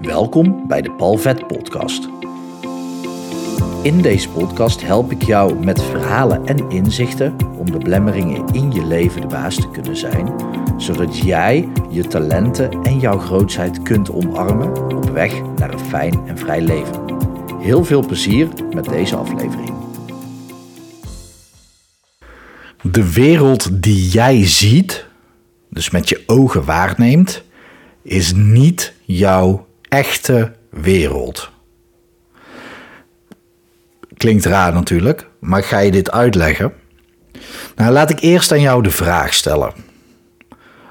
Welkom 0.00 0.66
bij 0.68 0.82
de 0.82 0.92
Palvet 0.92 1.46
Podcast. 1.46 2.08
In 3.82 4.02
deze 4.02 4.28
podcast 4.28 4.82
help 4.82 5.10
ik 5.10 5.22
jou 5.22 5.64
met 5.64 5.82
verhalen 5.82 6.46
en 6.46 6.70
inzichten 6.70 7.36
om 7.58 7.70
de 7.70 7.78
blemmeringen 7.78 8.46
in 8.52 8.72
je 8.72 8.86
leven 8.86 9.20
de 9.20 9.26
baas 9.26 9.54
te 9.54 9.70
kunnen 9.70 9.96
zijn, 9.96 10.34
zodat 10.76 11.18
jij 11.18 11.68
je 11.90 12.06
talenten 12.06 12.82
en 12.82 12.98
jouw 12.98 13.18
grootheid 13.18 13.82
kunt 13.82 14.10
omarmen 14.10 14.96
op 14.96 15.10
weg 15.10 15.42
naar 15.56 15.72
een 15.72 15.78
fijn 15.78 16.26
en 16.26 16.38
vrij 16.38 16.60
leven. 16.60 17.04
Heel 17.58 17.84
veel 17.84 18.06
plezier 18.06 18.48
met 18.74 18.84
deze 18.84 19.16
aflevering. 19.16 19.74
De 22.82 23.12
wereld 23.12 23.82
die 23.82 24.08
jij 24.08 24.46
ziet, 24.46 25.06
dus 25.70 25.90
met 25.90 26.08
je 26.08 26.22
ogen 26.26 26.64
waarneemt, 26.64 27.42
is 28.02 28.32
niet 28.32 28.94
jouw 29.04 29.68
echte 29.90 30.52
wereld. 30.70 31.50
Klinkt 34.16 34.44
raar 34.44 34.72
natuurlijk, 34.72 35.26
maar 35.38 35.62
ga 35.62 35.78
je 35.78 35.90
dit 35.90 36.10
uitleggen? 36.10 36.72
Nou, 37.76 37.92
laat 37.92 38.10
ik 38.10 38.20
eerst 38.20 38.52
aan 38.52 38.60
jou 38.60 38.82
de 38.82 38.90
vraag 38.90 39.34
stellen. 39.34 39.72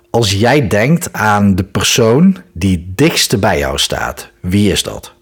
Als 0.09 0.31
jij 0.33 0.67
denkt 0.67 1.13
aan 1.13 1.55
de 1.55 1.63
persoon 1.63 2.37
die 2.53 2.91
dichtste 2.95 3.37
bij 3.37 3.57
jou 3.59 3.77
staat, 3.77 4.31
wie 4.41 4.71
is 4.71 4.83
dat? 4.83 5.13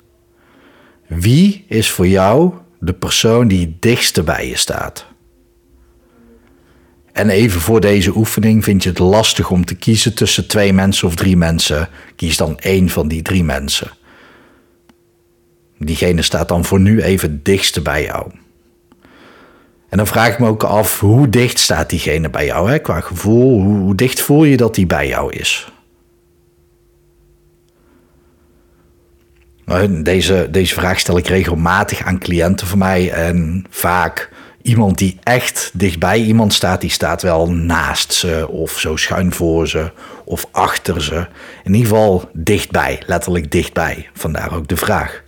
Wie 1.08 1.66
is 1.68 1.92
voor 1.92 2.08
jou 2.08 2.54
de 2.80 2.94
persoon 2.94 3.48
die 3.48 3.78
dichtste 3.80 4.24
bij 4.24 4.48
je 4.48 4.58
staat? 4.58 5.06
En 7.18 7.30
even 7.30 7.62
voor 7.62 7.82
deze 7.82 8.16
oefening 8.16 8.64
vind 8.64 8.84
je 8.84 8.90
het 8.90 9.00
lastig 9.00 9.50
om 9.50 9.66
te 9.66 9.76
kiezen 9.76 10.14
tussen 10.14 10.48
twee 10.48 10.74
mensen 10.74 11.08
of 11.08 11.16
drie 11.16 11.38
mensen. 11.38 11.90
Kies 12.16 12.38
dan 12.38 12.60
één 12.60 12.90
van 12.90 13.08
die 13.08 13.22
drie 13.22 13.44
mensen. 13.44 13.92
Diegene 15.78 16.22
staat 16.22 16.48
dan 16.48 16.66
voor 16.66 16.80
nu 16.80 17.02
even 17.02 17.32
het 17.32 17.46
dichtste 17.46 17.82
bij 17.82 18.04
jou. 18.04 18.32
En 19.90 19.98
dan 19.98 20.08
vraag 20.08 20.32
ik 20.34 20.40
me 20.40 20.48
ook 20.48 20.64
af, 20.64 21.00
hoe 21.00 21.30
dicht 21.30 21.60
staat 21.60 21.90
diegene 21.90 22.30
bij 22.30 22.46
jou? 22.46 22.70
Hè? 22.70 22.80
Qua 22.80 23.00
gevoel, 23.00 23.62
hoe, 23.62 23.78
hoe 23.78 23.96
dicht 23.96 24.22
voel 24.22 24.44
je 24.44 24.58
dat 24.58 24.76
die 24.76 24.86
bij 24.86 25.08
jou 25.08 25.34
is? 25.34 25.72
Deze, 29.90 30.48
deze 30.52 30.74
vraag 30.74 31.00
stel 31.00 31.18
ik 31.18 31.28
regelmatig 31.28 32.02
aan 32.02 32.20
cliënten 32.20 32.68
van 32.68 32.78
mij 32.78 33.12
en 33.12 33.66
vaak 33.70 34.30
iemand 34.68 34.98
die 34.98 35.18
echt 35.24 35.72
dichtbij 35.74 36.22
iemand 36.22 36.54
staat, 36.54 36.82
die 36.82 36.90
staat 36.90 37.22
wel 37.22 37.52
naast 37.52 38.14
ze 38.14 38.48
of 38.50 38.80
zo 38.80 38.96
schuin 38.96 39.34
voor 39.34 39.68
ze 39.68 39.92
of 40.26 40.48
achter 40.52 41.04
ze. 41.04 41.28
In 41.64 41.74
ieder 41.74 41.90
geval 41.90 42.30
dichtbij, 42.34 43.02
letterlijk 43.06 43.52
dichtbij. 43.52 44.10
Vandaar 44.14 44.56
ook 44.56 44.68
de 44.68 44.78
vraag. 44.78 45.24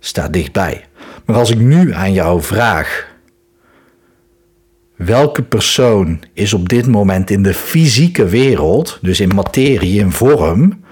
Staat 0.00 0.32
dichtbij. 0.32 0.84
Maar 1.24 1.36
als 1.36 1.50
ik 1.50 1.58
nu 1.58 1.92
aan 1.92 2.12
jou 2.12 2.42
vraag, 2.42 3.06
welke 4.96 5.42
persoon 5.42 6.22
is 6.32 6.54
op 6.54 6.68
dit 6.68 6.86
moment 6.86 7.30
in 7.30 7.42
de 7.42 7.54
fysieke 7.54 8.26
wereld, 8.28 8.98
dus 9.02 9.20
in 9.20 9.34
materie, 9.34 10.00
in 10.00 10.12
vorm, 10.12 10.84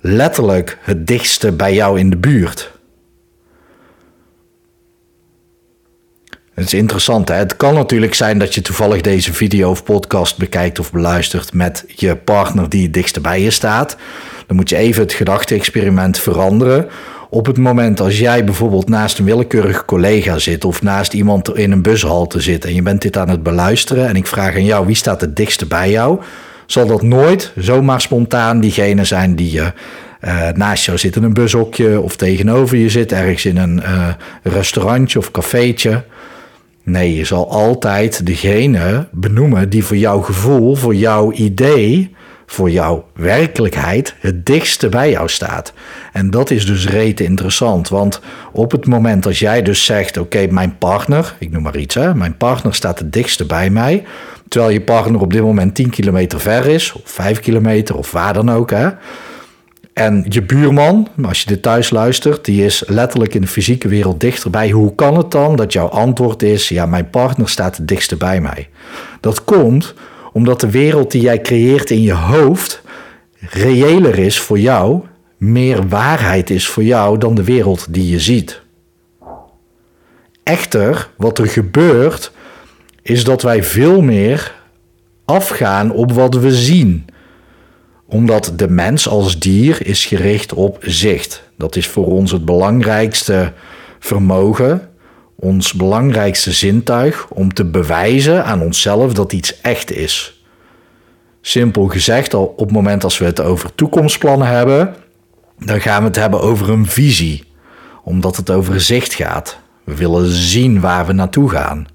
letterlijk 0.00 0.78
het 0.80 1.06
dichtste 1.06 1.52
bij 1.52 1.74
jou 1.74 1.98
in 1.98 2.10
de 2.10 2.16
buurt? 2.16 2.79
Het 6.60 6.72
is 6.72 6.78
interessant. 6.78 7.28
Hè? 7.28 7.34
Het 7.34 7.56
kan 7.56 7.74
natuurlijk 7.74 8.14
zijn 8.14 8.38
dat 8.38 8.54
je 8.54 8.62
toevallig 8.62 9.00
deze 9.00 9.32
video 9.32 9.70
of 9.70 9.84
podcast 9.84 10.38
bekijkt 10.38 10.78
of 10.78 10.92
beluistert 10.92 11.52
met 11.52 11.84
je 11.86 12.16
partner 12.16 12.68
die 12.68 12.82
het 12.82 12.94
dichtst 12.94 13.22
bij 13.22 13.42
je 13.42 13.50
staat. 13.50 13.96
Dan 14.46 14.56
moet 14.56 14.68
je 14.68 14.76
even 14.76 15.02
het 15.02 15.12
gedachte-experiment 15.12 16.18
veranderen. 16.18 16.86
Op 17.30 17.46
het 17.46 17.58
moment 17.58 18.00
als 18.00 18.18
jij 18.18 18.44
bijvoorbeeld 18.44 18.88
naast 18.88 19.18
een 19.18 19.24
willekeurig 19.24 19.84
collega 19.84 20.38
zit 20.38 20.64
of 20.64 20.82
naast 20.82 21.12
iemand 21.12 21.56
in 21.56 21.72
een 21.72 21.82
bushalte 21.82 22.40
zit 22.40 22.64
en 22.64 22.74
je 22.74 22.82
bent 22.82 23.02
dit 23.02 23.16
aan 23.16 23.28
het 23.28 23.42
beluisteren 23.42 24.08
en 24.08 24.16
ik 24.16 24.26
vraag 24.26 24.54
aan 24.54 24.64
jou 24.64 24.86
wie 24.86 24.96
staat 24.96 25.20
het 25.20 25.36
dichtste 25.36 25.66
bij 25.66 25.90
jou, 25.90 26.20
zal 26.66 26.86
dat 26.86 27.02
nooit 27.02 27.52
zomaar 27.56 28.00
spontaan 28.00 28.60
diegene 28.60 29.04
zijn 29.04 29.36
die 29.36 29.52
je 29.52 29.72
uh, 30.24 30.48
naast 30.54 30.84
jou 30.84 30.98
zit 30.98 31.16
in 31.16 31.22
een 31.22 31.34
bushokje 31.34 32.00
of 32.00 32.16
tegenover 32.16 32.76
je 32.76 32.88
zit 32.88 33.12
ergens 33.12 33.44
in 33.44 33.56
een 33.56 33.76
uh, 33.76 34.08
restaurantje 34.42 35.18
of 35.18 35.30
cafeetje. 35.30 36.04
Nee, 36.90 37.14
je 37.14 37.24
zal 37.24 37.50
altijd 37.50 38.26
degene 38.26 39.08
benoemen 39.12 39.68
die 39.68 39.84
voor 39.84 39.96
jouw 39.96 40.20
gevoel, 40.20 40.74
voor 40.74 40.94
jouw 40.94 41.32
idee, 41.32 42.14
voor 42.46 42.70
jouw 42.70 43.06
werkelijkheid 43.14 44.14
het 44.20 44.46
dichtste 44.46 44.88
bij 44.88 45.10
jou 45.10 45.28
staat. 45.28 45.72
En 46.12 46.30
dat 46.30 46.50
is 46.50 46.66
dus 46.66 46.88
rete 46.88 47.24
interessant, 47.24 47.88
want 47.88 48.20
op 48.52 48.70
het 48.70 48.86
moment 48.86 49.26
als 49.26 49.38
jij 49.38 49.62
dus 49.62 49.84
zegt: 49.84 50.16
Oké, 50.16 50.46
mijn 50.50 50.78
partner, 50.78 51.36
ik 51.38 51.50
noem 51.50 51.62
maar 51.62 51.76
iets, 51.76 51.94
hè, 51.94 52.14
mijn 52.14 52.36
partner 52.36 52.74
staat 52.74 52.98
het 52.98 53.12
dichtste 53.12 53.46
bij 53.46 53.70
mij, 53.70 54.04
terwijl 54.48 54.72
je 54.72 54.80
partner 54.80 55.20
op 55.20 55.32
dit 55.32 55.42
moment 55.42 55.74
10 55.74 55.90
kilometer 55.90 56.40
ver 56.40 56.66
is, 56.66 56.92
of 56.92 57.02
5 57.04 57.40
kilometer, 57.40 57.96
of 57.96 58.10
waar 58.10 58.32
dan 58.32 58.50
ook, 58.50 58.70
hè 58.70 58.88
en 60.00 60.24
je 60.28 60.42
buurman, 60.42 61.08
als 61.22 61.40
je 61.40 61.46
dit 61.46 61.62
thuis 61.62 61.90
luistert, 61.90 62.44
die 62.44 62.64
is 62.64 62.82
letterlijk 62.86 63.34
in 63.34 63.40
de 63.40 63.46
fysieke 63.46 63.88
wereld 63.88 64.20
dichterbij. 64.20 64.70
Hoe 64.70 64.94
kan 64.94 65.16
het 65.16 65.30
dan 65.30 65.56
dat 65.56 65.72
jouw 65.72 65.86
antwoord 65.86 66.42
is: 66.42 66.68
ja, 66.68 66.86
mijn 66.86 67.10
partner 67.10 67.48
staat 67.48 67.76
het 67.76 67.88
dichtst 67.88 68.18
bij 68.18 68.40
mij? 68.40 68.68
Dat 69.20 69.44
komt 69.44 69.94
omdat 70.32 70.60
de 70.60 70.70
wereld 70.70 71.10
die 71.10 71.20
jij 71.20 71.40
creëert 71.40 71.90
in 71.90 72.02
je 72.02 72.12
hoofd 72.12 72.82
reëler 73.38 74.18
is 74.18 74.40
voor 74.40 74.58
jou, 74.58 75.00
meer 75.36 75.88
waarheid 75.88 76.50
is 76.50 76.68
voor 76.68 76.84
jou 76.84 77.18
dan 77.18 77.34
de 77.34 77.44
wereld 77.44 77.86
die 77.90 78.10
je 78.10 78.20
ziet. 78.20 78.60
Echter, 80.42 81.08
wat 81.16 81.38
er 81.38 81.46
gebeurt, 81.46 82.32
is 83.02 83.24
dat 83.24 83.42
wij 83.42 83.64
veel 83.64 84.00
meer 84.00 84.54
afgaan 85.24 85.92
op 85.92 86.12
wat 86.12 86.34
we 86.34 86.54
zien 86.54 87.04
omdat 88.10 88.52
de 88.56 88.68
mens 88.68 89.08
als 89.08 89.38
dier 89.38 89.86
is 89.86 90.04
gericht 90.04 90.52
op 90.52 90.78
zicht. 90.80 91.42
Dat 91.56 91.76
is 91.76 91.86
voor 91.86 92.06
ons 92.06 92.30
het 92.32 92.44
belangrijkste 92.44 93.52
vermogen, 93.98 94.88
ons 95.36 95.72
belangrijkste 95.72 96.52
zintuig 96.52 97.28
om 97.28 97.54
te 97.54 97.64
bewijzen 97.64 98.44
aan 98.44 98.62
onszelf 98.62 99.12
dat 99.12 99.32
iets 99.32 99.60
echt 99.60 99.92
is. 99.92 100.42
Simpel 101.40 101.86
gezegd, 101.86 102.34
al 102.34 102.44
op 102.44 102.58
het 102.58 102.70
moment 102.70 103.04
als 103.04 103.18
we 103.18 103.24
het 103.24 103.40
over 103.40 103.74
toekomstplannen 103.74 104.48
hebben, 104.48 104.94
dan 105.58 105.80
gaan 105.80 106.00
we 106.00 106.06
het 106.06 106.16
hebben 106.16 106.40
over 106.40 106.70
een 106.70 106.86
visie, 106.86 107.44
omdat 108.04 108.36
het 108.36 108.50
over 108.50 108.80
zicht 108.80 109.14
gaat. 109.14 109.58
We 109.84 109.94
willen 109.94 110.26
zien 110.30 110.80
waar 110.80 111.06
we 111.06 111.12
naartoe 111.12 111.50
gaan. 111.50 111.86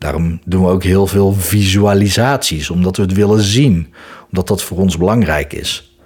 Daarom 0.00 0.40
doen 0.44 0.62
we 0.62 0.68
ook 0.68 0.82
heel 0.82 1.06
veel 1.06 1.32
visualisaties, 1.32 2.70
omdat 2.70 2.96
we 2.96 3.02
het 3.02 3.12
willen 3.12 3.42
zien, 3.42 3.92
omdat 4.28 4.48
dat 4.48 4.62
voor 4.62 4.78
ons 4.78 4.96
belangrijk 4.96 5.52
is. 5.52 5.96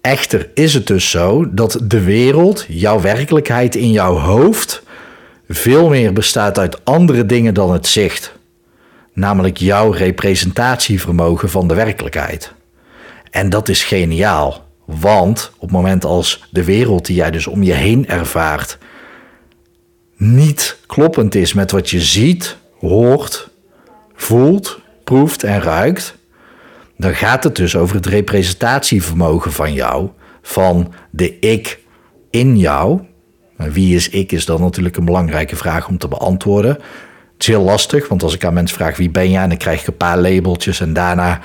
Echter 0.00 0.50
is 0.54 0.74
het 0.74 0.86
dus 0.86 1.10
zo 1.10 1.54
dat 1.54 1.80
de 1.84 2.00
wereld, 2.00 2.64
jouw 2.68 3.00
werkelijkheid 3.00 3.74
in 3.74 3.90
jouw 3.90 4.14
hoofd, 4.14 4.82
veel 5.48 5.88
meer 5.88 6.12
bestaat 6.12 6.58
uit 6.58 6.84
andere 6.84 7.26
dingen 7.26 7.54
dan 7.54 7.72
het 7.72 7.86
zicht. 7.86 8.32
Namelijk 9.12 9.56
jouw 9.56 9.90
representatievermogen 9.90 11.50
van 11.50 11.68
de 11.68 11.74
werkelijkheid. 11.74 12.52
En 13.30 13.50
dat 13.50 13.68
is 13.68 13.84
geniaal, 13.84 14.64
want 14.84 15.52
op 15.54 15.60
het 15.60 15.70
moment 15.70 16.04
als 16.04 16.48
de 16.50 16.64
wereld 16.64 17.06
die 17.06 17.16
jij 17.16 17.30
dus 17.30 17.46
om 17.46 17.62
je 17.62 17.72
heen 17.72 18.08
ervaart 18.08 18.78
niet 20.16 20.78
kloppend 20.86 21.34
is 21.34 21.52
met 21.52 21.70
wat 21.70 21.90
je 21.90 22.00
ziet, 22.00 22.56
hoort, 22.80 23.50
voelt, 24.14 24.80
proeft 25.04 25.42
en 25.42 25.60
ruikt, 25.60 26.14
dan 26.96 27.14
gaat 27.14 27.44
het 27.44 27.56
dus 27.56 27.76
over 27.76 27.96
het 27.96 28.06
representatievermogen 28.06 29.52
van 29.52 29.72
jou, 29.72 30.08
van 30.42 30.92
de 31.10 31.38
ik 31.38 31.78
in 32.30 32.58
jou. 32.58 33.00
Wie 33.56 33.94
is 33.94 34.08
ik 34.08 34.32
is 34.32 34.44
dan 34.44 34.60
natuurlijk 34.60 34.96
een 34.96 35.04
belangrijke 35.04 35.56
vraag 35.56 35.88
om 35.88 35.98
te 35.98 36.08
beantwoorden. 36.08 36.70
Het 37.32 37.48
is 37.48 37.54
heel 37.54 37.62
lastig, 37.62 38.08
want 38.08 38.22
als 38.22 38.34
ik 38.34 38.44
aan 38.44 38.54
mensen 38.54 38.76
vraag 38.76 38.96
wie 38.96 39.10
ben 39.10 39.30
jij, 39.30 39.48
dan 39.48 39.56
krijg 39.56 39.80
ik 39.80 39.86
een 39.86 39.96
paar 39.96 40.18
labeltjes 40.18 40.80
en 40.80 40.92
daarna, 40.92 41.40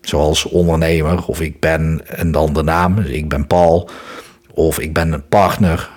zoals 0.00 0.44
ondernemer, 0.44 1.26
of 1.26 1.40
ik 1.40 1.60
ben 1.60 2.00
en 2.06 2.32
dan 2.32 2.52
de 2.52 2.62
naam, 2.62 2.94
dus 2.94 3.08
ik 3.08 3.28
ben 3.28 3.46
Paul, 3.46 3.90
of 4.54 4.78
ik 4.78 4.92
ben 4.92 5.12
een 5.12 5.28
partner, 5.28 5.90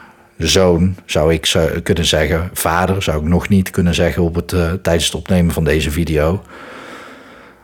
zoon, 0.47 0.95
zou 1.05 1.33
ik 1.33 1.55
kunnen 1.83 2.05
zeggen. 2.05 2.49
Vader 2.53 3.03
zou 3.03 3.17
ik 3.17 3.27
nog 3.27 3.49
niet 3.49 3.69
kunnen 3.69 3.95
zeggen 3.95 4.23
op 4.23 4.35
het, 4.35 4.51
uh, 4.51 4.71
tijdens 4.71 5.05
het 5.05 5.15
opnemen 5.15 5.53
van 5.53 5.63
deze 5.63 5.91
video. 5.91 6.41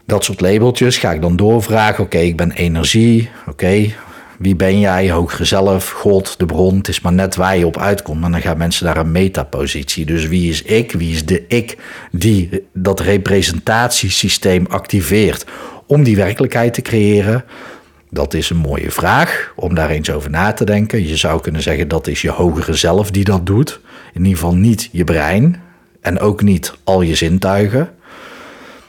Dat 0.05 0.23
soort 0.23 0.41
labeltjes 0.41 0.97
ga 0.97 1.11
ik 1.11 1.21
dan 1.21 1.35
doorvragen. 1.35 2.03
Oké, 2.03 2.17
ik 2.17 2.37
ben 2.37 2.51
energie. 2.51 3.29
Oké, 3.47 3.93
wie 4.37 4.55
ben 4.55 4.79
jij? 4.79 5.09
Hogere 5.09 5.45
zelf, 5.45 5.89
God, 5.89 6.39
de 6.39 6.45
bron. 6.45 6.77
Het 6.77 6.87
is 6.87 7.01
maar 7.01 7.13
net 7.13 7.35
waar 7.35 7.57
je 7.57 7.65
op 7.65 7.77
uitkomt. 7.77 8.23
En 8.23 8.31
dan 8.31 8.41
gaan 8.41 8.57
mensen 8.57 8.85
naar 8.85 8.97
een 8.97 9.11
metapositie. 9.11 10.05
Dus 10.05 10.27
wie 10.27 10.49
is 10.49 10.61
ik? 10.61 10.91
Wie 10.91 11.13
is 11.13 11.25
de 11.25 11.45
ik 11.47 11.77
die 12.11 12.63
dat 12.73 12.99
representatiesysteem 12.99 14.65
activeert 14.69 15.45
om 15.87 16.03
die 16.03 16.15
werkelijkheid 16.15 16.73
te 16.73 16.81
creëren? 16.81 17.45
Dat 18.09 18.33
is 18.33 18.49
een 18.49 18.57
mooie 18.57 18.91
vraag 18.91 19.53
om 19.55 19.75
daar 19.75 19.89
eens 19.89 20.11
over 20.11 20.29
na 20.29 20.53
te 20.53 20.65
denken. 20.65 21.07
Je 21.07 21.17
zou 21.17 21.41
kunnen 21.41 21.61
zeggen 21.61 21.87
dat 21.87 22.07
is 22.07 22.21
je 22.21 22.29
hogere 22.29 22.73
zelf 22.73 23.11
die 23.11 23.23
dat 23.23 23.45
doet. 23.45 23.79
In 24.13 24.23
ieder 24.23 24.39
geval 24.39 24.55
niet 24.55 24.89
je 24.91 25.03
brein 25.03 25.61
en 26.01 26.19
ook 26.19 26.41
niet 26.41 26.73
al 26.83 27.01
je 27.01 27.15
zintuigen. 27.15 27.89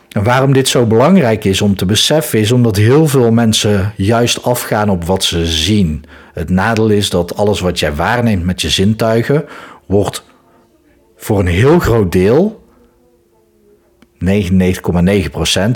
En 0.08 0.22
waarom 0.22 0.52
dit 0.52 0.68
zo 0.68 0.86
belangrijk 0.86 1.44
is 1.44 1.62
om 1.62 1.76
te 1.76 1.86
beseffen, 1.86 2.38
is 2.38 2.52
omdat 2.52 2.76
heel 2.76 3.06
veel 3.06 3.32
mensen 3.32 3.92
juist 3.96 4.42
afgaan 4.42 4.90
op 4.90 5.04
wat 5.04 5.24
ze 5.24 5.46
zien. 5.46 6.04
Het 6.32 6.50
nadeel 6.50 6.88
is 6.88 7.10
dat 7.10 7.36
alles 7.36 7.60
wat 7.60 7.78
jij 7.78 7.94
waarneemt 7.94 8.44
met 8.44 8.62
je 8.62 8.70
zintuigen, 8.70 9.44
wordt 9.86 10.24
voor 11.16 11.38
een 11.38 11.46
heel 11.46 11.78
groot 11.78 12.12
deel, 12.12 12.64
99,9%, 14.24 14.28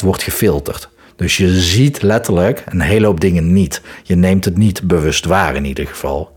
wordt 0.03 0.23
gefilterd. 0.23 0.89
Dus 1.23 1.37
je 1.37 1.61
ziet 1.61 2.03
letterlijk 2.03 2.65
een 2.67 2.81
hele 2.81 3.07
hoop 3.07 3.21
dingen 3.21 3.53
niet. 3.53 3.81
Je 4.03 4.15
neemt 4.15 4.45
het 4.45 4.57
niet 4.57 4.83
bewust 4.83 5.25
waar 5.25 5.55
in 5.55 5.65
ieder 5.65 5.87
geval. 5.87 6.33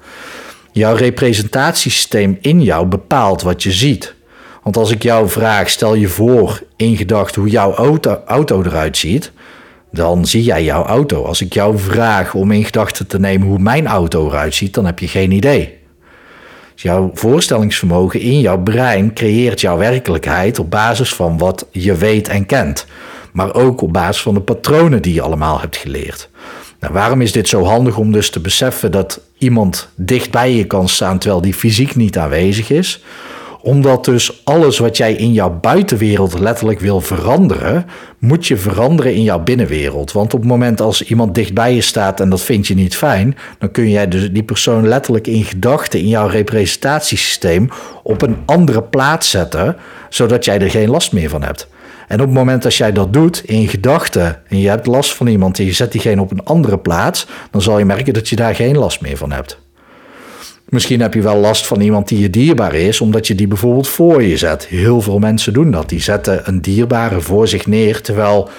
Jouw 0.72 0.96
representatiesysteem 0.96 2.38
in 2.42 2.62
jou 2.64 2.86
bepaalt 2.86 3.42
wat 3.42 3.64
je 3.64 3.72
ziet. 3.72 4.14
Want 4.64 4.78
als 4.78 4.92
ik 4.92 5.04
jou 5.04 5.30
vraag, 5.30 5.70
stel 5.70 5.94
je 5.94 6.08
voor 6.08 6.62
in 6.76 6.98
gedachten 6.98 7.42
hoe 7.42 7.52
jouw 7.52 7.74
auto, 7.74 8.22
auto 8.26 8.64
eruit 8.64 8.98
ziet, 8.98 9.32
dan 9.92 10.26
zie 10.26 10.44
jij 10.44 10.64
jouw 10.64 10.86
auto. 10.86 11.24
Als 11.24 11.42
ik 11.42 11.54
jou 11.54 11.78
vraag 11.78 12.34
om 12.34 12.52
in 12.52 12.66
gedachten 12.66 13.08
te 13.08 13.20
nemen 13.20 13.48
hoe 13.48 13.60
mijn 13.60 13.88
auto 13.88 14.28
eruit 14.28 14.56
ziet, 14.56 14.74
dan 14.74 14.86
heb 14.86 15.00
je 15.00 15.08
geen 15.08 15.32
idee. 15.32 15.78
Dus 16.74 16.84
jouw 16.84 17.12
voorstellingsvermogen 17.14 18.20
in 18.20 18.40
jouw 18.40 18.60
brein 18.60 19.14
creëert 19.14 19.62
jouw 19.62 19.78
werkelijkheid 19.78 20.60
op 20.60 20.70
basis 20.70 21.14
van 21.14 21.38
wat 21.38 21.68
je 21.72 21.96
weet 21.96 22.28
en 22.28 22.46
kent. 22.46 22.86
Maar 23.36 23.54
ook 23.54 23.82
op 23.82 23.94
basis 23.94 24.22
van 24.22 24.34
de 24.34 24.42
patronen 24.42 25.02
die 25.02 25.14
je 25.14 25.22
allemaal 25.22 25.60
hebt 25.60 25.78
geleerd. 25.78 26.30
Nou, 26.80 26.94
waarom 26.94 27.22
is 27.22 27.32
dit 27.32 27.48
zo 27.48 27.64
handig 27.64 27.98
om 27.98 28.12
dus 28.12 28.30
te 28.30 28.40
beseffen 28.40 28.92
dat 28.92 29.22
iemand 29.38 29.90
dicht 29.96 30.32
bij 30.32 30.54
je 30.54 30.66
kan 30.66 30.90
staan 30.90 31.18
terwijl 31.18 31.42
die 31.42 31.54
fysiek 31.54 31.96
niet 31.96 32.18
aanwezig 32.18 32.70
is? 32.70 33.04
Omdat 33.62 34.06
dus 34.06 34.42
alles 34.46 34.78
wat 34.78 34.98
jij 34.98 35.14
in 35.14 35.34
jouw 35.34 35.60
buitenwereld 35.60 36.40
letterlijk 36.40 36.80
wil 36.80 37.02
veranderen, 37.02 37.86
moet 38.20 38.48
je 38.48 38.58
veranderen 38.58 39.14
in 39.14 39.24
jouw 39.24 39.44
binnenwereld. 39.44 40.12
Want 40.12 40.34
op 40.34 40.40
het 40.40 40.50
moment 40.50 40.82
als 40.82 41.04
iemand 41.04 41.36
dichtbij 41.36 41.74
je 41.74 41.82
staat 41.82 42.20
en 42.20 42.30
dat 42.30 42.42
vind 42.42 42.68
je 42.68 42.76
niet 42.76 42.96
fijn, 42.96 43.38
dan 43.60 43.72
kun 43.72 43.90
jij 43.90 44.08
dus 44.08 44.32
die 44.32 44.44
persoon 44.44 44.88
letterlijk 44.88 45.28
in 45.28 45.44
gedachten 45.44 46.00
in 46.00 46.08
jouw 46.08 46.28
representatiesysteem 46.28 47.70
op 48.04 48.22
een 48.22 48.38
andere 48.46 48.84
plaats 48.84 49.30
zetten, 49.30 49.76
zodat 50.10 50.46
jij 50.46 50.60
er 50.60 50.70
geen 50.70 50.90
last 50.90 51.12
meer 51.12 51.30
van 51.30 51.44
hebt. 51.44 51.68
En 52.08 52.20
op 52.20 52.26
het 52.26 52.36
moment 52.36 52.64
dat 52.64 52.76
jij 52.76 52.92
dat 52.92 53.14
doet 53.14 53.44
in 53.46 53.68
gedachten 53.68 54.42
en 54.48 54.60
je 54.60 54.70
hebt 54.70 54.86
last 54.86 55.16
van 55.16 55.28
iemand 55.28 55.60
en 55.60 55.66
je 55.66 55.74
zet 55.74 55.92
diegene 55.92 56.22
op 56.22 56.32
een 56.32 56.44
andere 56.44 56.78
plaats, 56.78 57.28
dan 57.52 57.62
zal 57.62 57.80
je 57.80 57.86
merken 57.86 58.14
dat 58.14 58.30
je 58.30 58.36
daar 58.36 58.56
geen 58.56 58.78
last 58.78 59.02
meer 59.02 59.18
van 59.18 59.32
hebt. 59.32 59.64
Misschien 60.70 61.02
heb 61.02 61.14
je 61.14 61.22
wel 61.22 61.38
last 61.38 61.68
van 61.68 61.82
iemand 61.82 62.08
die 62.08 62.20
je 62.20 62.30
dierbaar 62.30 62.74
is, 62.74 63.02
omdat 63.02 63.28
je 63.28 63.36
die 63.36 63.48
bijvoorbeeld 63.48 63.88
voor 63.88 64.24
je 64.24 64.38
zet. 64.38 64.66
Heel 64.66 65.02
veel 65.02 65.20
mensen 65.20 65.54
doen 65.54 65.72
dat. 65.72 65.90
Die 65.90 66.02
zetten 66.02 66.42
een 66.44 66.62
dierbare 66.62 67.22
voor 67.22 67.48
zich 67.48 67.68
neer, 67.68 68.02
terwijl 68.02 68.50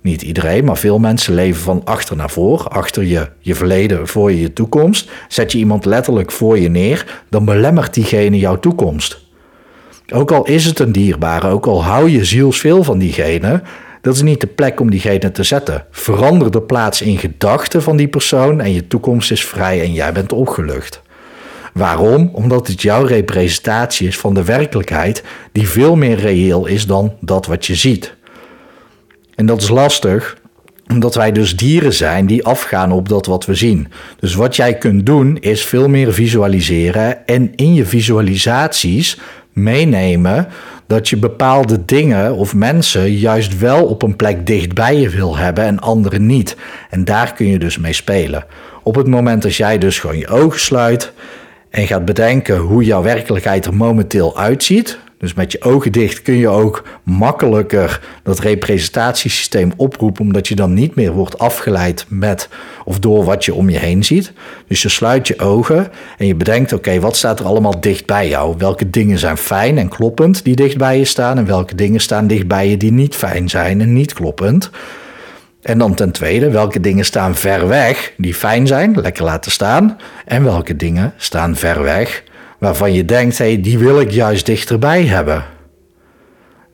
niet 0.00 0.22
iedereen, 0.22 0.64
maar 0.64 0.76
veel 0.76 0.98
mensen 0.98 1.34
leven 1.34 1.62
van 1.62 1.80
achter 1.84 2.16
naar 2.16 2.30
voor. 2.30 2.68
Achter 2.68 3.02
je, 3.04 3.28
je 3.38 3.54
verleden, 3.54 4.08
voor 4.08 4.32
je 4.32 4.40
je 4.40 4.52
toekomst. 4.52 5.10
Zet 5.28 5.52
je 5.52 5.58
iemand 5.58 5.84
letterlijk 5.84 6.32
voor 6.32 6.58
je 6.58 6.68
neer, 6.68 7.22
dan 7.28 7.44
belemmert 7.44 7.94
diegene 7.94 8.38
jouw 8.38 8.58
toekomst. 8.58 9.25
Ook 10.12 10.32
al 10.32 10.46
is 10.46 10.64
het 10.64 10.78
een 10.78 10.92
dierbare, 10.92 11.48
ook 11.48 11.66
al 11.66 11.84
hou 11.84 12.10
je 12.10 12.24
zielsveel 12.24 12.84
van 12.84 12.98
diegene, 12.98 13.62
dat 14.00 14.14
is 14.14 14.22
niet 14.22 14.40
de 14.40 14.46
plek 14.46 14.80
om 14.80 14.90
diegene 14.90 15.32
te 15.32 15.42
zetten. 15.42 15.84
Verander 15.90 16.50
de 16.50 16.62
plaats 16.62 17.02
in 17.02 17.18
gedachten 17.18 17.82
van 17.82 17.96
die 17.96 18.08
persoon 18.08 18.60
en 18.60 18.72
je 18.72 18.86
toekomst 18.86 19.30
is 19.30 19.44
vrij 19.44 19.80
en 19.80 19.92
jij 19.92 20.12
bent 20.12 20.32
opgelucht. 20.32 21.02
Waarom? 21.72 22.30
Omdat 22.32 22.66
het 22.66 22.82
jouw 22.82 23.04
representatie 23.04 24.08
is 24.08 24.18
van 24.18 24.34
de 24.34 24.44
werkelijkheid 24.44 25.22
die 25.52 25.68
veel 25.68 25.96
meer 25.96 26.18
reëel 26.18 26.66
is 26.66 26.86
dan 26.86 27.12
dat 27.20 27.46
wat 27.46 27.66
je 27.66 27.74
ziet. 27.74 28.14
En 29.34 29.46
dat 29.46 29.62
is 29.62 29.68
lastig, 29.68 30.36
omdat 30.88 31.14
wij 31.14 31.32
dus 31.32 31.56
dieren 31.56 31.94
zijn 31.94 32.26
die 32.26 32.44
afgaan 32.44 32.92
op 32.92 33.08
dat 33.08 33.26
wat 33.26 33.46
we 33.46 33.54
zien. 33.54 33.88
Dus 34.20 34.34
wat 34.34 34.56
jij 34.56 34.74
kunt 34.74 35.06
doen 35.06 35.36
is 35.36 35.64
veel 35.64 35.88
meer 35.88 36.12
visualiseren 36.12 37.26
en 37.26 37.52
in 37.54 37.74
je 37.74 37.84
visualisaties 37.84 39.18
meenemen 39.56 40.48
dat 40.86 41.08
je 41.08 41.16
bepaalde 41.16 41.84
dingen 41.84 42.34
of 42.34 42.54
mensen 42.54 43.12
juist 43.12 43.58
wel 43.58 43.86
op 43.86 44.02
een 44.02 44.16
plek 44.16 44.46
dicht 44.46 44.74
bij 44.74 44.96
je 44.96 45.08
wil 45.08 45.36
hebben 45.36 45.64
en 45.64 45.78
andere 45.78 46.18
niet. 46.18 46.56
En 46.90 47.04
daar 47.04 47.32
kun 47.32 47.46
je 47.46 47.58
dus 47.58 47.78
mee 47.78 47.92
spelen. 47.92 48.44
Op 48.82 48.94
het 48.94 49.06
moment 49.06 49.42
dat 49.42 49.56
jij 49.56 49.78
dus 49.78 49.98
gewoon 49.98 50.18
je 50.18 50.28
ogen 50.28 50.60
sluit 50.60 51.12
en 51.70 51.86
gaat 51.86 52.04
bedenken 52.04 52.56
hoe 52.56 52.84
jouw 52.84 53.02
werkelijkheid 53.02 53.66
er 53.66 53.74
momenteel 53.74 54.38
uitziet. 54.38 54.98
Dus 55.18 55.34
met 55.34 55.52
je 55.52 55.62
ogen 55.62 55.92
dicht 55.92 56.22
kun 56.22 56.34
je 56.34 56.48
ook 56.48 56.82
makkelijker 57.02 58.00
dat 58.22 58.38
representatiesysteem 58.38 59.72
oproepen, 59.76 60.24
omdat 60.24 60.48
je 60.48 60.54
dan 60.54 60.74
niet 60.74 60.94
meer 60.94 61.12
wordt 61.12 61.38
afgeleid 61.38 62.04
met 62.08 62.48
of 62.84 62.98
door 62.98 63.24
wat 63.24 63.44
je 63.44 63.54
om 63.54 63.70
je 63.70 63.78
heen 63.78 64.04
ziet. 64.04 64.32
Dus 64.68 64.82
je 64.82 64.88
sluit 64.88 65.28
je 65.28 65.38
ogen 65.38 65.88
en 66.18 66.26
je 66.26 66.34
bedenkt: 66.34 66.72
oké, 66.72 67.00
wat 67.00 67.16
staat 67.16 67.40
er 67.40 67.46
allemaal 67.46 67.80
dicht 67.80 68.06
bij 68.06 68.28
jou? 68.28 68.54
Welke 68.58 68.90
dingen 68.90 69.18
zijn 69.18 69.36
fijn 69.36 69.78
en 69.78 69.88
kloppend 69.88 70.44
die 70.44 70.56
dicht 70.56 70.76
bij 70.76 70.98
je 70.98 71.04
staan, 71.04 71.38
en 71.38 71.46
welke 71.46 71.74
dingen 71.74 72.00
staan 72.00 72.26
dicht 72.26 72.46
bij 72.46 72.68
je 72.68 72.76
die 72.76 72.92
niet 72.92 73.14
fijn 73.14 73.48
zijn 73.48 73.80
en 73.80 73.92
niet 73.92 74.12
kloppend? 74.12 74.70
En 75.62 75.78
dan 75.78 75.94
ten 75.94 76.12
tweede, 76.12 76.50
welke 76.50 76.80
dingen 76.80 77.04
staan 77.04 77.34
ver 77.34 77.68
weg 77.68 78.12
die 78.16 78.34
fijn 78.34 78.66
zijn, 78.66 79.00
lekker 79.00 79.24
laten 79.24 79.50
staan. 79.50 79.96
En 80.24 80.44
welke 80.44 80.76
dingen 80.76 81.14
staan 81.16 81.56
ver 81.56 81.82
weg 81.82 82.22
waarvan 82.58 82.92
je 82.92 83.04
denkt, 83.04 83.38
hey, 83.38 83.60
die 83.60 83.78
wil 83.78 84.00
ik 84.00 84.10
juist 84.10 84.46
dichterbij 84.46 85.04
hebben. 85.04 85.44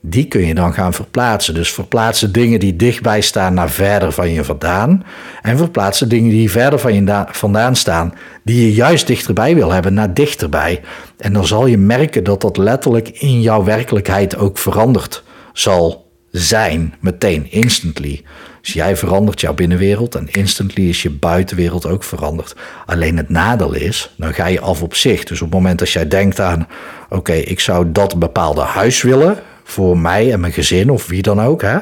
Die 0.05 0.27
kun 0.27 0.45
je 0.45 0.53
dan 0.53 0.73
gaan 0.73 0.93
verplaatsen. 0.93 1.53
Dus 1.53 1.71
verplaatsen 1.73 2.31
dingen 2.31 2.59
die 2.59 2.75
dichtbij 2.75 3.21
staan 3.21 3.53
naar 3.53 3.69
verder 3.69 4.11
van 4.11 4.29
je 4.29 4.43
vandaan. 4.43 5.03
En 5.41 5.57
verplaatsen 5.57 6.09
dingen 6.09 6.29
die 6.29 6.51
verder 6.51 6.79
van 6.79 6.93
je 6.93 7.25
vandaan 7.31 7.75
staan, 7.75 8.13
die 8.43 8.65
je 8.65 8.73
juist 8.73 9.07
dichterbij 9.07 9.55
wil 9.55 9.71
hebben, 9.71 9.93
naar 9.93 10.13
dichterbij. 10.13 10.81
En 11.17 11.33
dan 11.33 11.45
zal 11.45 11.65
je 11.65 11.77
merken 11.77 12.23
dat 12.23 12.41
dat 12.41 12.57
letterlijk 12.57 13.09
in 13.09 13.41
jouw 13.41 13.63
werkelijkheid 13.63 14.37
ook 14.37 14.57
veranderd 14.57 15.23
zal 15.53 16.02
zijn, 16.39 16.93
meteen, 16.99 17.51
instantly. 17.51 18.21
Dus 18.61 18.73
jij 18.73 18.97
verandert 18.97 19.41
jouw 19.41 19.53
binnenwereld 19.53 20.15
en 20.15 20.27
instantly 20.31 20.89
is 20.89 21.01
je 21.01 21.09
buitenwereld 21.09 21.85
ook 21.85 22.03
veranderd. 22.03 22.55
Alleen 22.85 23.17
het 23.17 23.29
nadeel 23.29 23.73
is, 23.73 24.13
dan 24.17 24.33
ga 24.33 24.45
je 24.45 24.59
af 24.59 24.81
op 24.81 24.95
zich. 24.95 25.23
Dus 25.23 25.41
op 25.41 25.47
het 25.47 25.55
moment 25.55 25.79
dat 25.79 25.89
jij 25.89 26.07
denkt 26.07 26.39
aan, 26.39 26.67
oké, 27.09 27.33
ik 27.33 27.59
zou 27.59 27.91
dat 27.91 28.19
bepaalde 28.19 28.61
huis 28.61 29.01
willen 29.01 29.37
voor 29.63 29.97
mij 29.97 30.31
en 30.31 30.39
mijn 30.39 30.53
gezin 30.53 30.89
of 30.89 31.07
wie 31.07 31.21
dan 31.21 31.41
ook, 31.41 31.61
hè. 31.61 31.77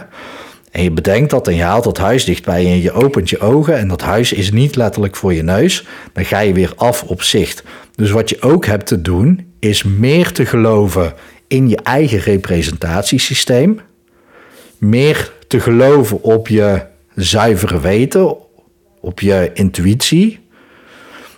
En 0.72 0.84
je 0.84 0.92
bedenkt 0.92 1.30
dat 1.30 1.48
en 1.48 1.56
je 1.56 1.64
haalt 1.64 1.84
dat 1.84 1.98
huis 1.98 2.25
dichtbij 2.25 2.66
en 2.66 2.82
je 2.82 2.92
opent 2.92 3.30
je 3.30 3.40
ogen 3.40 3.78
en 3.78 3.88
dat 3.88 4.02
huis 4.02 4.34
is 4.34 4.52
niet 4.52 4.75
letterlijk 4.75 5.16
voor 5.16 5.34
je 5.34 5.44
neus, 5.44 5.88
dan 6.14 6.25
ga 6.25 6.40
je 6.40 6.54
weer 6.54 6.74
af 6.75 7.04
op 7.04 7.22
zicht. 7.22 7.64
Dus 7.96 8.12
wat 8.12 8.30
je 8.30 8.42
ook 8.42 8.66
hebt 8.66 8.86
te 8.86 9.02
doen, 9.02 9.54
is 9.60 9.84
meer 9.84 10.32
te 10.32 10.46
geloven 10.46 11.14
in 11.48 11.70
je 11.70 11.80
eigen 11.84 12.20
representatiesysteem, 12.20 13.80
meer 14.82 15.34
te 15.48 15.60
geloven 15.60 16.24
op 16.24 16.48
je 16.48 16.82
zuivere 17.16 17.80
weten, 17.80 18.36
op 19.00 19.20
je 19.20 19.52
intuïtie. 19.54 20.40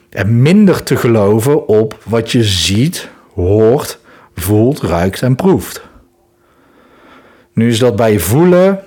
En 0.09 0.41
minder 0.41 0.83
te 0.83 0.95
geloven 0.95 1.67
op 1.67 1.97
wat 2.03 2.31
je 2.31 2.43
ziet, 2.43 3.09
hoort, 3.33 3.99
voelt, 4.35 4.81
ruikt 4.81 5.21
en 5.21 5.35
proeft. 5.35 5.81
Nu 7.53 7.69
is 7.69 7.79
dat 7.79 7.95
bij 7.95 8.19
voelen 8.19 8.83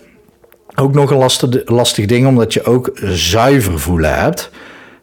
ook 0.75 0.95
nog 0.95 1.11
een 1.11 1.65
lastig, 1.65 2.07
ding, 2.07 2.27
omdat 2.27 2.53
je 2.53 2.65
ook 2.65 2.91
zuiver 3.03 3.81
voelen 3.81 4.15
hebt. 4.19 4.51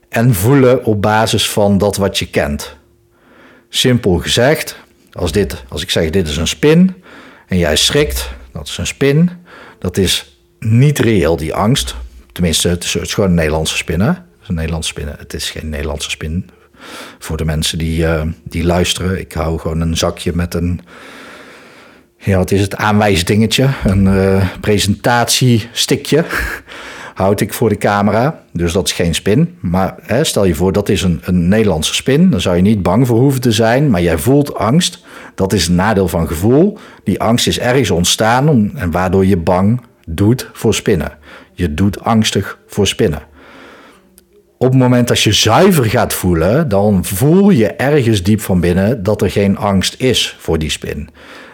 En 0.09 0.33
voelen 0.33 0.85
op 0.85 1.01
basis 1.01 1.49
van 1.49 1.77
dat 1.77 1.97
wat 1.97 2.19
je 2.19 2.29
kent. 2.29 2.75
Simpel 3.69 4.17
gezegd, 4.17 4.77
als, 5.11 5.31
dit, 5.31 5.63
als 5.67 5.81
ik 5.81 5.89
zeg 5.89 6.09
dit 6.09 6.27
is 6.27 6.37
een 6.37 6.47
spin 6.47 7.03
en 7.47 7.57
jij 7.57 7.75
schrikt, 7.75 8.29
dat 8.51 8.67
is 8.67 8.77
een 8.77 8.87
spin. 8.87 9.42
Dat 9.83 9.97
is 9.97 10.37
niet 10.59 10.99
reëel, 10.99 11.35
die 11.35 11.53
angst. 11.53 11.95
Tenminste, 12.31 12.67
het 12.69 12.83
is, 12.83 13.13
gewoon 13.13 13.29
een 13.29 13.35
Nederlandse 13.35 13.77
spinnen. 13.77 14.07
Het 14.07 14.41
is 14.41 14.47
een 14.47 14.55
Nederlandse 14.55 14.89
spinnen. 14.89 15.15
Het 15.17 15.33
is 15.33 15.49
geen 15.49 15.69
Nederlandse 15.69 16.09
spin. 16.09 16.49
Voor 17.19 17.37
de 17.37 17.45
mensen 17.45 17.77
die, 17.77 18.01
uh, 18.01 18.21
die 18.43 18.63
luisteren. 18.63 19.19
Ik 19.19 19.33
hou 19.33 19.59
gewoon 19.59 19.81
een 19.81 19.97
zakje 19.97 20.31
met 20.35 20.53
een... 20.53 20.81
Ja, 22.17 22.37
wat 22.37 22.51
is 22.51 22.61
het? 22.61 22.75
Aanwijsdingetje. 22.75 23.69
Een 23.83 24.05
uh, 24.05 24.49
presentatiestikje. 24.61 26.25
Houd 27.13 27.41
ik 27.41 27.53
voor 27.53 27.69
de 27.69 27.77
camera. 27.77 28.39
Dus 28.51 28.73
dat 28.73 28.87
is 28.87 28.93
geen 28.93 29.15
spin. 29.15 29.57
Maar 29.59 29.95
hè, 30.01 30.23
stel 30.23 30.45
je 30.45 30.55
voor, 30.55 30.71
dat 30.71 30.89
is 30.89 31.01
een, 31.01 31.21
een 31.23 31.47
Nederlandse 31.47 31.93
spin. 31.95 32.29
Dan 32.29 32.41
zou 32.41 32.55
je 32.55 32.61
niet 32.61 32.83
bang 32.83 33.07
voor 33.07 33.19
hoeven 33.19 33.41
te 33.41 33.51
zijn. 33.51 33.89
Maar 33.89 34.01
jij 34.01 34.17
voelt 34.17 34.55
angst. 34.55 35.03
Dat 35.35 35.53
is 35.53 35.67
een 35.67 35.75
nadeel 35.75 36.07
van 36.07 36.27
gevoel. 36.27 36.77
Die 37.03 37.19
angst 37.21 37.47
is 37.47 37.59
ergens 37.59 37.91
ontstaan. 37.91 38.71
En 38.75 38.91
waardoor 38.91 39.25
je 39.25 39.37
bang 39.37 39.81
doet 40.07 40.49
voor 40.53 40.73
spinnen. 40.73 41.17
Je 41.53 41.73
doet 41.73 42.03
angstig 42.03 42.57
voor 42.67 42.87
spinnen. 42.87 43.21
op 44.57 44.69
het 44.69 44.77
moment 44.77 45.07
dat 45.07 45.21
je 45.21 45.33
zuiver 45.33 45.85
gaat 45.85 46.13
voelen, 46.13 46.69
dan 46.69 47.05
voel 47.05 47.49
je 47.49 47.67
ergens 47.67 48.23
diep 48.23 48.41
van 48.41 48.59
binnen 48.59 49.03
dat 49.03 49.21
er 49.21 49.31
geen 49.31 49.57
angst 49.57 49.95
is 50.01 50.35
voor 50.39 50.59
die 50.59 50.69
spin. 50.69 51.09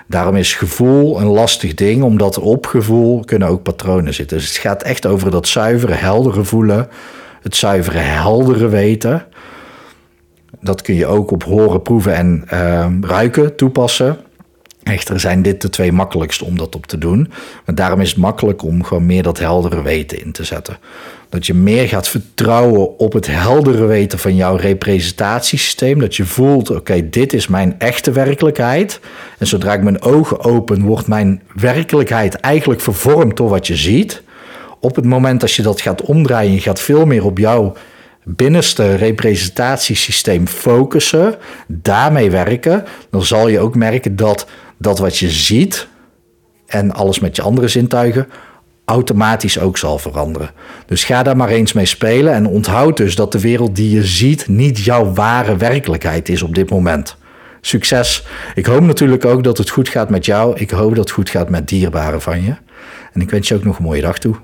Daarom 0.10 0.36
is 0.36 0.54
gevoel 0.54 1.20
een 1.20 1.28
lastig 1.28 1.74
ding, 1.74 2.04
omdat 2.04 2.40
op 2.40 2.66
gevoel 2.66 3.24
kunnen 3.26 3.48
ook 3.48 3.64
patronen 3.64 4.14
zitten. 4.14 4.38
Dus 4.38 4.48
het 4.48 4.58
gaat 4.58 4.84
echt 4.84 5.06
over 5.06 5.32
dat 5.32 5.48
zuivere, 5.48 5.94
heldere 5.94 6.44
voelen, 6.44 6.88
het 7.42 7.56
zuivere, 7.56 7.98
heldere 7.98 8.68
weten. 8.68 9.26
Dat 10.62 10.82
kun 10.82 10.96
je 10.96 11.06
ook 11.06 11.32
op 11.32 11.44
horen, 11.44 11.82
proeven 11.82 12.16
en 12.16 12.44
uh, 12.54 12.88
ruiken 13.02 13.56
toepassen. 13.56 14.18
Echter 14.90 15.20
zijn 15.20 15.42
dit 15.42 15.62
de 15.62 15.70
twee 15.70 15.92
makkelijkste 15.92 16.46
om 16.46 16.58
dat 16.58 16.76
op 16.76 16.86
te 16.86 16.98
doen. 16.98 17.32
Maar 17.66 17.76
daarom 17.76 18.02
is 18.02 18.10
het 18.10 18.18
makkelijk 18.18 18.64
om 18.64 18.84
gewoon 18.84 19.06
meer 19.06 19.24
dat 19.24 19.40
heldere 19.40 19.82
weten 19.82 20.24
in 20.24 20.32
te 20.32 20.44
zetten. 20.44 20.78
Dat 21.30 21.46
je 21.46 21.54
meer 21.54 21.88
gaat 21.88 22.08
vertrouwen 22.08 23.00
op 23.00 23.14
het 23.14 23.28
heldere 23.28 23.86
weten 23.86 24.20
van 24.20 24.36
jouw 24.36 24.56
representatiesysteem. 24.56 26.00
Dat 26.00 26.16
je 26.16 26.26
voelt, 26.26 26.70
oké, 26.70 27.10
dit 27.10 27.34
is 27.34 27.48
mijn 27.48 27.76
echte 27.78 28.12
werkelijkheid. 28.12 29.00
En 29.38 29.48
zodra 29.48 29.74
ik 29.74 29.84
mijn 29.84 30.02
ogen 30.02 30.44
open, 30.44 30.82
wordt 30.82 31.08
mijn 31.08 31.42
werkelijkheid 31.56 32.36
eigenlijk 32.36 32.82
vervormd 32.82 33.38
door 33.38 33.50
wat 33.50 33.68
je 33.68 33.76
ziet. 33.76 34.22
Op 34.80 34.96
het 34.96 35.06
moment 35.06 35.42
dat 35.42 35.54
je 35.54 35.62
dat 35.62 35.82
gaat 35.82 36.02
omdraaien, 36.02 36.54
je 36.54 36.60
gaat 36.60 36.82
veel 36.82 37.06
meer 37.06 37.26
op 37.26 37.38
jouw 37.38 37.74
binnenste 38.24 38.96
representatiesysteem 38.96 40.48
focussen, 40.48 41.36
daarmee 41.68 42.32
werken, 42.32 42.86
dan 43.10 43.24
zal 43.24 43.48
je 43.48 43.60
ook 43.60 43.76
merken 43.76 44.16
dat 44.16 44.48
dat 44.80 45.00
wat 45.00 45.18
je 45.18 45.30
ziet 45.30 45.88
en 46.66 46.92
alles 46.92 47.20
met 47.20 47.36
je 47.36 47.42
andere 47.42 47.68
zintuigen 47.68 48.28
automatisch 48.90 49.60
ook 49.60 49.78
zal 49.78 49.98
veranderen. 49.98 50.52
Dus 50.86 51.04
ga 51.04 51.24
daar 51.24 51.38
maar 51.38 51.50
eens 51.50 51.74
mee 51.74 51.86
spelen 51.86 52.34
en 52.34 52.48
onthoud 52.48 52.98
dus 52.98 53.16
dat 53.16 53.32
de 53.32 53.40
wereld 53.40 53.76
die 53.76 53.96
je 53.96 54.06
ziet 54.06 54.48
niet 54.48 54.80
jouw 54.80 55.14
ware 55.14 55.58
werkelijkheid 55.58 56.30
is 56.30 56.44
op 56.44 56.56
dit 56.56 56.70
moment. 56.70 57.18
Succes. 57.62 58.26
Ik 58.56 58.66
hoop 58.66 58.82
natuurlijk 58.82 59.26
ook 59.26 59.44
dat 59.44 59.58
het 59.58 59.70
goed 59.70 59.90
gaat 59.90 60.10
met 60.10 60.26
jou. 60.26 60.60
Ik 60.60 60.70
hoop 60.70 60.90
dat 60.90 61.04
het 61.04 61.12
goed 61.12 61.30
gaat 61.30 61.50
met 61.50 61.68
dierbaren 61.68 62.22
van 62.22 62.44
je. 62.44 62.56
En 63.14 63.22
ik 63.22 63.30
wens 63.30 63.48
je 63.48 63.56
ook 63.56 63.64
nog 63.64 63.78
een 63.78 63.84
mooie 63.84 64.02
dag 64.02 64.20
toe. 64.20 64.36